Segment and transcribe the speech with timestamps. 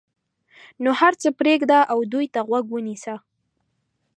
[0.83, 3.15] نو هر څه پرېږده او دوی ته غوږ ونیسه.